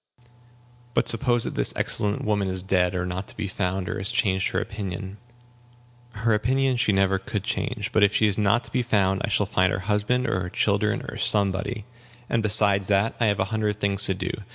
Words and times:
"But 0.95 1.07
suppose 1.07 1.43
that 1.43 1.53
this 1.53 1.75
excellent 1.75 2.25
woman 2.25 2.47
is 2.47 2.63
dead, 2.63 2.95
or 2.95 3.05
not 3.05 3.27
to 3.27 3.37
be 3.37 3.45
found, 3.45 3.87
or 3.87 3.99
has 3.99 4.09
changed 4.09 4.47
her 4.49 4.59
opinion?" 4.59 5.17
"Her 6.13 6.33
opinion 6.33 6.77
she 6.77 6.91
never 6.91 7.19
could 7.19 7.43
change. 7.43 7.91
But 7.91 8.01
if 8.01 8.15
she 8.15 8.25
is 8.25 8.35
not 8.35 8.63
to 8.63 8.71
be 8.71 8.81
found, 8.81 9.21
I 9.23 9.29
shall 9.29 9.45
find 9.45 9.71
her 9.71 9.77
husband, 9.81 10.25
or 10.25 10.39
her 10.41 10.49
children, 10.49 11.03
or 11.07 11.17
somebody; 11.17 11.85
and 12.31 12.41
besides 12.41 12.87
that, 12.87 13.15
I 13.19 13.27
have 13.27 13.39
a 13.39 13.45
hundred 13.53 13.79
things 13.79 14.03
to 14.05 14.15
do. 14.15 14.31